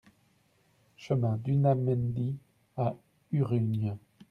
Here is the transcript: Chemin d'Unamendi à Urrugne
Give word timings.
Chemin 0.97 1.37
d'Unamendi 1.37 2.35
à 2.75 2.95
Urrugne 3.31 3.97